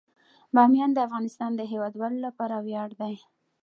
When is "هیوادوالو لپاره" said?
1.71-2.55